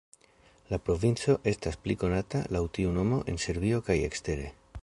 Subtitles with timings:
[0.73, 4.53] La provinco estas pli konata laŭ tiu nomo en Serbio kaj ekstere.